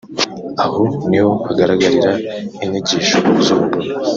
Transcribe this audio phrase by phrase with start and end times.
[0.63, 2.11] Aho niho hagaragarira
[2.63, 3.83] inyigisho z’ubugome